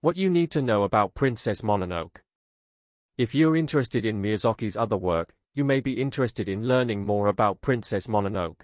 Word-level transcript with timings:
What 0.00 0.16
you 0.16 0.30
need 0.30 0.52
to 0.52 0.62
know 0.62 0.84
about 0.84 1.14
Princess 1.14 1.60
Mononoke. 1.60 2.18
If 3.16 3.34
you're 3.34 3.56
interested 3.56 4.04
in 4.04 4.22
Miyazaki's 4.22 4.76
other 4.76 4.96
work, 4.96 5.34
you 5.54 5.64
may 5.64 5.80
be 5.80 6.00
interested 6.00 6.48
in 6.48 6.68
learning 6.68 7.04
more 7.04 7.26
about 7.26 7.60
Princess 7.60 8.06
Mononoke. 8.06 8.60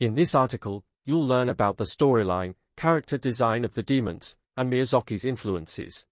In 0.00 0.16
this 0.16 0.34
article, 0.34 0.82
you'll 1.04 1.24
learn 1.24 1.48
about 1.48 1.76
the 1.76 1.84
storyline, 1.84 2.56
character 2.76 3.16
design 3.16 3.64
of 3.64 3.74
the 3.74 3.84
demons, 3.84 4.36
and 4.56 4.72
Miyazaki's 4.72 5.24
influences. 5.24 6.04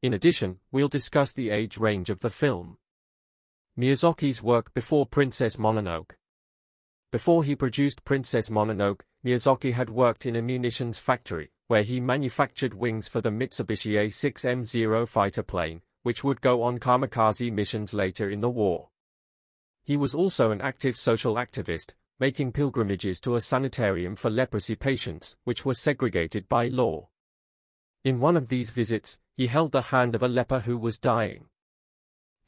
In 0.00 0.14
addition, 0.14 0.60
we'll 0.70 0.86
discuss 0.86 1.32
the 1.32 1.50
age 1.50 1.76
range 1.76 2.10
of 2.10 2.20
the 2.20 2.30
film. 2.30 2.78
Miyazaki's 3.76 4.44
work 4.44 4.72
before 4.74 5.06
Princess 5.06 5.56
Mononoke. 5.56 6.12
Before 7.10 7.42
he 7.42 7.56
produced 7.56 8.04
Princess 8.04 8.48
Mononoke, 8.48 9.00
Miyazaki 9.24 9.72
had 9.72 9.88
worked 9.88 10.26
in 10.26 10.36
a 10.36 10.42
munitions 10.42 10.98
factory, 10.98 11.50
where 11.68 11.82
he 11.82 11.98
manufactured 11.98 12.74
wings 12.74 13.08
for 13.08 13.22
the 13.22 13.30
Mitsubishi 13.30 13.94
A6M0 13.94 15.08
fighter 15.08 15.42
plane, 15.42 15.80
which 16.02 16.22
would 16.22 16.42
go 16.42 16.62
on 16.62 16.78
kamikaze 16.78 17.50
missions 17.50 17.94
later 17.94 18.28
in 18.28 18.40
the 18.40 18.50
war. 18.50 18.90
He 19.82 19.96
was 19.96 20.14
also 20.14 20.50
an 20.50 20.60
active 20.60 20.96
social 20.96 21.36
activist, 21.36 21.94
making 22.20 22.52
pilgrimages 22.52 23.18
to 23.20 23.36
a 23.36 23.40
sanitarium 23.40 24.14
for 24.14 24.30
leprosy 24.30 24.76
patients, 24.76 25.36
which 25.44 25.64
were 25.64 25.74
segregated 25.74 26.48
by 26.48 26.68
law. 26.68 27.08
In 28.04 28.20
one 28.20 28.36
of 28.36 28.48
these 28.48 28.70
visits, 28.70 29.18
he 29.34 29.46
held 29.46 29.72
the 29.72 29.80
hand 29.82 30.14
of 30.14 30.22
a 30.22 30.28
leper 30.28 30.60
who 30.60 30.76
was 30.76 30.98
dying. 30.98 31.46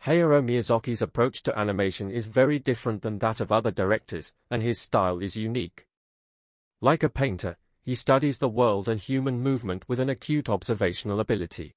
Hayao 0.04 0.44
Miyazaki's 0.44 1.00
approach 1.00 1.42
to 1.44 1.58
animation 1.58 2.10
is 2.10 2.26
very 2.26 2.58
different 2.58 3.00
than 3.00 3.18
that 3.18 3.40
of 3.40 3.50
other 3.50 3.70
directors, 3.70 4.34
and 4.50 4.62
his 4.62 4.78
style 4.78 5.20
is 5.20 5.36
unique. 5.36 5.85
Like 6.80 7.02
a 7.02 7.08
painter, 7.08 7.56
he 7.82 7.94
studies 7.94 8.38
the 8.38 8.48
world 8.48 8.88
and 8.88 9.00
human 9.00 9.40
movement 9.40 9.88
with 9.88 9.98
an 9.98 10.10
acute 10.10 10.48
observational 10.48 11.20
ability. 11.20 11.74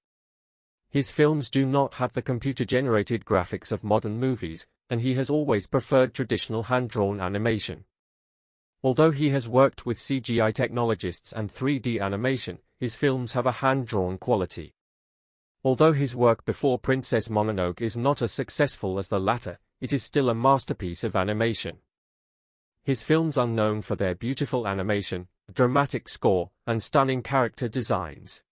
His 0.90 1.10
films 1.12 1.50
do 1.50 1.66
not 1.66 1.94
have 1.96 2.14
the 2.14 2.22
computer-generated 2.22 3.24
graphics 3.24 3.72
of 3.72 3.84
modern 3.84 4.20
movies, 4.20 4.68
and 4.90 5.00
he 5.02 5.14
has 5.14 5.30
always 5.30 5.68
preferred 5.68 6.14
traditional 6.14 6.64
hand-drawn 6.64 7.22
animation. 7.22 7.86
Although 8.84 9.12
he 9.12 9.30
has 9.30 9.48
worked 9.48 9.86
with 9.86 10.00
CGI 10.00 10.54
technologists 10.54 11.32
and 11.32 11.54
3D 11.54 12.02
animation, 12.02 12.60
his 12.80 12.96
films 12.96 13.34
have 13.34 13.46
a 13.46 13.52
hand-drawn 13.52 14.18
quality. 14.18 14.74
Although 15.64 15.94
his 15.94 16.16
work 16.16 16.44
before 16.44 16.80
Princess 16.80 17.28
Mononoke 17.28 17.82
is 17.82 17.96
not 17.96 18.22
as 18.22 18.32
successful 18.32 18.98
as 18.98 19.10
the 19.10 19.20
latter, 19.20 19.60
it 19.80 19.94
is 19.94 20.04
still 20.04 20.30
a 20.30 20.36
masterpiece 20.36 21.04
of 21.04 21.16
animation. 21.16 21.78
His 22.84 23.04
films 23.04 23.38
are 23.38 23.48
known 23.48 23.82
for 23.82 23.96
their 23.96 24.16
beautiful 24.16 24.68
animation, 24.68 25.28
dramatic 25.54 26.10
score, 26.10 26.52
and 26.66 26.82
stunning 26.82 27.22
character 27.22 27.68
designs. 27.68 28.44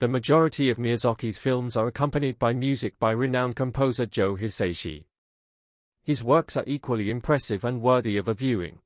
The 0.00 0.08
majority 0.08 0.70
of 0.70 0.78
Miyazaki's 0.78 1.38
films 1.38 1.76
are 1.76 1.86
accompanied 1.86 2.38
by 2.38 2.52
music 2.52 2.98
by 2.98 3.10
renowned 3.10 3.56
composer 3.56 4.06
Joe 4.06 4.34
Hisaishi. 4.34 5.04
His 6.02 6.24
works 6.24 6.56
are 6.56 6.64
equally 6.66 7.10
impressive 7.10 7.64
and 7.64 7.82
worthy 7.82 8.16
of 8.16 8.26
a 8.26 8.34
viewing. 8.34 8.78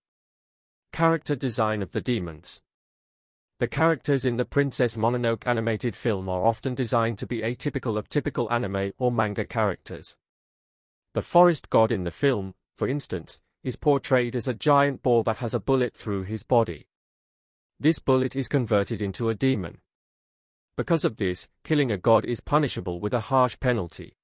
Character 0.93 1.37
design 1.37 1.83
of 1.83 1.93
the 1.93 2.01
demons. 2.01 2.63
The 3.61 3.69
characters 3.69 4.25
in 4.25 4.37
the 4.37 4.45
Princess 4.45 4.97
Mononoke 4.97 5.47
animated 5.47 5.95
film 5.95 6.29
are 6.29 6.45
often 6.45 6.75
designed 6.75 7.19
to 7.19 7.27
be 7.27 7.43
atypical 7.43 7.97
of 7.97 8.09
typical 8.09 8.53
anime 8.53 8.93
or 8.99 9.13
manga 9.13 9.45
characters. 9.45 10.17
The 11.15 11.23
forest 11.23 11.71
god 11.71 11.93
in 11.93 12.03
the 12.03 12.11
film, 12.11 12.55
for 12.75 12.89
instance, 12.89 13.41
is 13.65 13.77
portrayed 13.77 14.37
as 14.37 14.47
a 14.47 14.55
giant 14.55 15.03
ball 15.03 15.23
that 15.25 15.39
has 15.39 15.55
a 15.55 15.59
bullet 15.59 15.97
through 15.97 16.23
his 16.23 16.43
body. 16.43 16.87
This 17.81 17.99
bullet 17.99 18.37
is 18.37 18.47
converted 18.47 19.03
into 19.03 19.31
a 19.31 19.35
demon. 19.35 19.79
Because 20.77 21.05
of 21.05 21.17
this, 21.17 21.49
killing 21.65 21.91
a 21.91 21.97
god 21.97 22.25
is 22.25 22.41
punishable 22.41 23.01
with 23.01 23.15
a 23.15 23.21
harsh 23.21 23.59
penalty. 23.59 24.17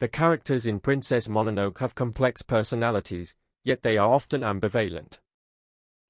The 0.00 0.08
characters 0.08 0.66
in 0.66 0.80
Princess 0.80 1.28
Mononoke 1.28 1.78
have 1.78 1.94
complex 1.94 2.42
personalities, 2.42 3.34
yet 3.62 3.82
they 3.82 3.96
are 3.96 4.12
often 4.12 4.40
ambivalent. 4.40 5.20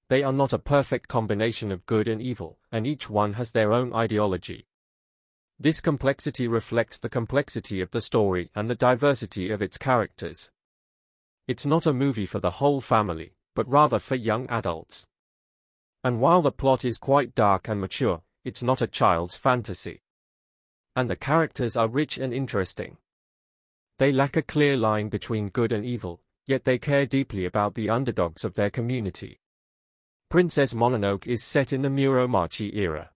They 0.08 0.22
are 0.22 0.32
not 0.32 0.52
a 0.52 0.58
perfect 0.58 1.08
combination 1.08 1.72
of 1.72 1.86
good 1.86 2.06
and 2.06 2.22
evil, 2.22 2.58
and 2.70 2.86
each 2.86 3.10
one 3.10 3.32
has 3.34 3.50
their 3.50 3.72
own 3.72 3.92
ideology. 3.92 4.66
This 5.58 5.80
complexity 5.80 6.46
reflects 6.46 6.98
the 6.98 7.08
complexity 7.08 7.80
of 7.80 7.90
the 7.90 8.00
story 8.00 8.50
and 8.54 8.68
the 8.68 8.74
diversity 8.74 9.50
of 9.50 9.62
its 9.62 9.78
characters. 9.78 10.52
It's 11.48 11.64
not 11.64 11.86
a 11.86 11.92
movie 11.92 12.26
for 12.26 12.40
the 12.40 12.50
whole 12.50 12.80
family, 12.80 13.34
but 13.54 13.68
rather 13.68 13.98
for 13.98 14.16
young 14.16 14.48
adults. 14.48 15.06
And 16.02 16.20
while 16.20 16.42
the 16.42 16.52
plot 16.52 16.84
is 16.84 16.98
quite 16.98 17.34
dark 17.34 17.68
and 17.68 17.80
mature, 17.80 18.22
it's 18.44 18.62
not 18.62 18.82
a 18.82 18.86
child's 18.86 19.36
fantasy. 19.36 20.02
And 20.94 21.08
the 21.08 21.16
characters 21.16 21.76
are 21.76 21.88
rich 21.88 22.18
and 22.18 22.32
interesting. 22.32 22.96
They 23.98 24.12
lack 24.12 24.36
a 24.36 24.42
clear 24.42 24.76
line 24.76 25.08
between 25.08 25.48
good 25.48 25.72
and 25.72 25.84
evil, 25.84 26.20
yet 26.46 26.64
they 26.64 26.78
care 26.78 27.06
deeply 27.06 27.44
about 27.44 27.74
the 27.74 27.90
underdogs 27.90 28.44
of 28.44 28.54
their 28.54 28.70
community. 28.70 29.40
Princess 30.28 30.74
Mononoke 30.74 31.26
is 31.26 31.44
set 31.44 31.72
in 31.72 31.82
the 31.82 31.88
Muromachi 31.88 32.74
era. 32.76 33.10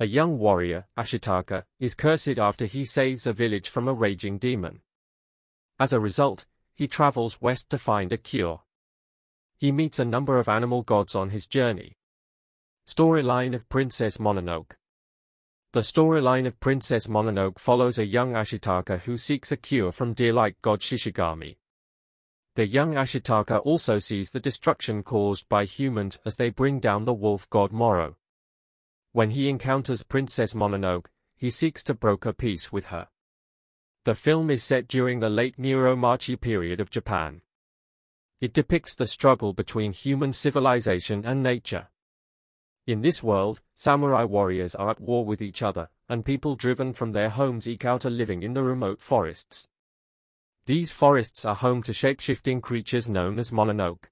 A 0.00 0.06
young 0.06 0.38
warrior, 0.38 0.86
Ashitaka, 0.98 1.64
is 1.78 1.94
cursed 1.94 2.38
after 2.38 2.66
he 2.66 2.84
saves 2.84 3.26
a 3.26 3.32
village 3.32 3.68
from 3.68 3.88
a 3.88 3.94
raging 3.94 4.38
demon. 4.38 4.80
As 5.78 5.92
a 5.92 6.00
result, 6.00 6.46
he 6.76 6.86
travels 6.86 7.40
west 7.40 7.68
to 7.70 7.78
find 7.78 8.12
a 8.12 8.16
cure. 8.16 8.62
He 9.56 9.72
meets 9.72 9.98
a 9.98 10.04
number 10.04 10.38
of 10.38 10.48
animal 10.48 10.82
gods 10.82 11.14
on 11.14 11.30
his 11.30 11.46
journey, 11.46 11.96
Storyline 12.88 13.52
of 13.52 13.68
Princess 13.68 14.16
Mononoke 14.18 14.76
The 15.72 15.80
storyline 15.80 16.46
of 16.46 16.60
Princess 16.60 17.08
Mononoke 17.08 17.58
follows 17.58 17.98
a 17.98 18.06
young 18.06 18.34
Ashitaka 18.34 19.00
who 19.00 19.18
seeks 19.18 19.50
a 19.50 19.56
cure 19.56 19.90
from 19.90 20.14
deer-like 20.14 20.62
god 20.62 20.80
Shishigami. 20.80 21.56
The 22.54 22.64
young 22.64 22.94
Ashitaka 22.94 23.58
also 23.64 23.98
sees 23.98 24.30
the 24.30 24.38
destruction 24.38 25.02
caused 25.02 25.48
by 25.48 25.64
humans 25.64 26.20
as 26.24 26.36
they 26.36 26.48
bring 26.48 26.78
down 26.78 27.06
the 27.06 27.12
wolf 27.12 27.50
god 27.50 27.72
Moro. 27.72 28.16
When 29.10 29.30
he 29.30 29.48
encounters 29.48 30.04
Princess 30.04 30.54
Mononoke, 30.54 31.06
he 31.34 31.50
seeks 31.50 31.82
to 31.84 31.94
broker 31.94 32.32
peace 32.32 32.70
with 32.70 32.86
her. 32.86 33.08
The 34.06 34.14
film 34.14 34.50
is 34.50 34.62
set 34.62 34.86
during 34.86 35.18
the 35.18 35.28
late 35.28 35.58
Muromachi 35.58 36.40
period 36.40 36.78
of 36.78 36.90
Japan. 36.90 37.40
It 38.40 38.52
depicts 38.52 38.94
the 38.94 39.04
struggle 39.04 39.52
between 39.52 39.92
human 39.92 40.32
civilization 40.32 41.24
and 41.26 41.42
nature. 41.42 41.88
In 42.86 43.00
this 43.00 43.20
world, 43.20 43.62
samurai 43.74 44.22
warriors 44.22 44.76
are 44.76 44.90
at 44.90 45.00
war 45.00 45.24
with 45.24 45.42
each 45.42 45.60
other, 45.60 45.88
and 46.08 46.24
people 46.24 46.54
driven 46.54 46.92
from 46.92 47.10
their 47.10 47.30
homes 47.30 47.66
eke 47.66 47.84
out 47.84 48.04
a 48.04 48.08
living 48.08 48.44
in 48.44 48.52
the 48.52 48.62
remote 48.62 49.02
forests. 49.02 49.66
These 50.66 50.92
forests 50.92 51.44
are 51.44 51.56
home 51.56 51.82
to 51.82 51.92
shape-shifting 51.92 52.60
creatures 52.60 53.08
known 53.08 53.40
as 53.40 53.50
Mononoke. 53.50 54.04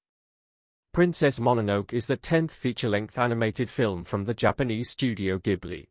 Princess 0.93 1.39
Mononoke 1.39 1.93
is 1.93 2.07
the 2.07 2.17
10th 2.17 2.51
feature-length 2.51 3.17
animated 3.17 3.71
film 3.71 4.03
from 4.03 4.25
the 4.25 4.35
Japanese 4.35 4.91
studio 4.91 5.39
Ghibli. 5.39 5.87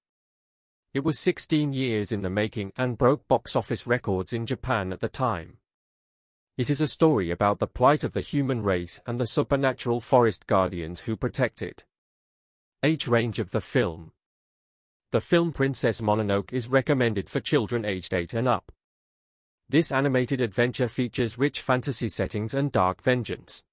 It 0.94 1.04
was 1.04 1.18
16 1.18 1.74
years 1.74 2.12
in 2.12 2.22
the 2.22 2.30
making 2.30 2.72
and 2.78 3.00
broke 3.00 3.28
box 3.28 3.56
office 3.56 3.88
records 3.88 4.31
in 4.31 4.46
Japan 4.46 4.94
at 4.94 5.00
the 5.00 5.09
time. 5.09 5.58
It 6.56 6.70
is 6.70 6.81
a 6.81 6.88
story 6.88 7.31
about 7.31 7.58
the 7.58 7.66
plight 7.66 8.04
of 8.04 8.14
the 8.14 8.22
human 8.22 8.62
race 8.62 9.02
and 9.08 9.20
the 9.20 9.26
supernatural 9.26 10.02
forest 10.02 10.46
guardians 10.46 11.00
who 11.02 11.16
protect 11.16 11.64
it. 11.64 11.84
Age 12.84 13.08
range 13.08 13.40
of 13.40 13.50
the 13.50 13.59
film. 13.59 14.12
The 15.12 15.20
film 15.20 15.52
Princess 15.52 16.00
Mononoke 16.00 16.54
is 16.54 16.68
recommended 16.68 17.28
for 17.28 17.40
children 17.40 17.86
aged 17.86 18.14
8 18.14 18.36
and 18.36 18.48
up. 18.48 18.72
This 19.68 19.92
animated 19.92 20.42
adventure 20.42 20.88
features 20.88 21.40
rich 21.40 21.60
fantasy 21.60 22.08
settings 22.08 22.54
and 22.54 22.72
dark 22.72 23.02
vengeance. 23.02 23.64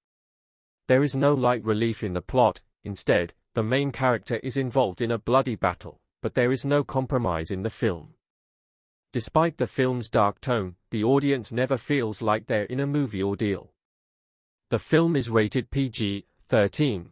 There 0.87 1.03
is 1.03 1.15
no 1.15 1.35
light 1.35 1.63
relief 1.63 2.03
in 2.03 2.13
the 2.13 2.21
plot, 2.21 2.63
instead, 2.83 3.35
the 3.53 3.61
main 3.61 3.91
character 3.91 4.37
is 4.37 4.57
involved 4.57 5.01
in 5.01 5.11
a 5.11 5.19
bloody 5.19 5.55
battle, 5.55 6.00
but 6.21 6.35
there 6.35 6.51
is 6.51 6.63
no 6.63 6.83
compromise 6.83 7.51
in 7.51 7.63
the 7.63 7.69
film. 7.69 8.13
Despite 9.11 9.57
the 9.57 9.67
film's 9.67 10.09
dark 10.09 10.39
tone, 10.39 10.75
the 10.89 11.03
audience 11.03 11.51
never 11.51 11.77
feels 11.77 12.21
like 12.21 12.45
they're 12.45 12.63
in 12.63 12.79
a 12.79 12.87
movie 12.87 13.21
ordeal. 13.21 13.73
The 14.69 14.79
film 14.79 15.17
is 15.17 15.29
rated 15.29 15.69
PG-13. 15.69 17.07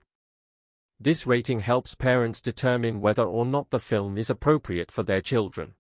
This 0.98 1.28
rating 1.28 1.60
helps 1.60 1.96
parents 1.96 2.40
determine 2.40 3.02
whether 3.02 3.26
or 3.26 3.46
not 3.46 3.70
the 3.70 3.80
film 3.80 4.18
is 4.18 4.30
appropriate 4.30 4.92
for 4.92 5.04
their 5.04 5.22
children. 5.22 5.74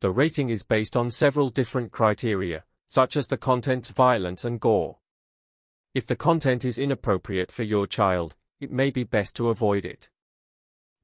The 0.00 0.10
rating 0.10 0.50
is 0.50 0.62
based 0.62 0.96
on 0.96 1.10
several 1.10 1.50
different 1.50 1.90
criteria, 1.90 2.64
such 2.86 3.16
as 3.16 3.26
the 3.26 3.36
content's 3.36 3.90
violence 3.90 4.44
and 4.44 4.60
gore. 4.60 4.98
If 5.94 6.06
the 6.06 6.16
content 6.16 6.64
is 6.64 6.78
inappropriate 6.78 7.50
for 7.50 7.62
your 7.62 7.86
child, 7.86 8.36
it 8.60 8.70
may 8.70 8.90
be 8.90 9.04
best 9.04 9.34
to 9.36 9.48
avoid 9.48 9.84
it. 9.84 10.10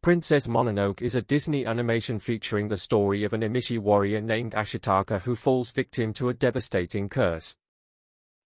Princess 0.03 0.49
Mononoke 0.49 1.01
is 1.01 1.15
a 1.15 1.23
Disney 1.23 1.65
animation 1.65 2.19
featuring 2.19 2.67
the 2.67 2.77
story 2.77 3.23
of 3.23 3.33
an 3.35 3.43
Emishi 3.43 3.79
warrior 3.79 4.21
named 4.21 4.51
Ashitaka 4.51 5.21
who 5.21 5.37
falls 5.37 5.71
victim 5.71 6.13
to 6.15 6.29
a 6.29 6.35
devastating 6.35 7.09
curse. 7.09 7.55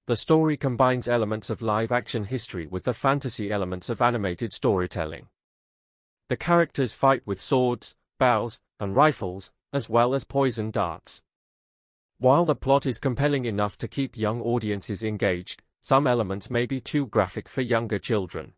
The 0.06 0.16
story 0.16 0.58
combines 0.58 1.08
elements 1.08 1.48
of 1.48 1.62
live-action 1.62 2.24
history 2.24 2.66
with 2.66 2.84
the 2.84 2.92
fantasy 2.92 3.50
elements 3.50 3.88
of 3.88 4.02
animated 4.02 4.52
storytelling. 4.52 5.28
The 6.28 6.36
characters 6.36 6.92
fight 6.92 7.22
with 7.24 7.40
swords, 7.40 7.96
bows, 8.18 8.60
and 8.78 8.94
rifles, 8.94 9.50
as 9.72 9.88
well 9.88 10.12
as 10.12 10.24
poison 10.24 10.70
darts. 10.70 11.22
While 12.18 12.44
the 12.44 12.54
plot 12.54 12.84
is 12.84 12.98
compelling 12.98 13.46
enough 13.46 13.78
to 13.78 13.88
keep 13.88 14.14
young 14.14 14.42
audiences 14.42 15.02
engaged, 15.02 15.62
some 15.80 16.06
elements 16.06 16.50
may 16.50 16.66
be 16.66 16.82
too 16.82 17.06
graphic 17.06 17.48
for 17.48 17.62
younger 17.62 17.98
children. 17.98 18.52